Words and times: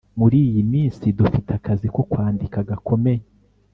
muriyi 0.19 0.61
minsi 0.71 1.05
dufite 1.19 1.49
akazi 1.59 1.87
ko 1.95 2.01
kwandika 2.11 2.57
gakomey 2.69 3.19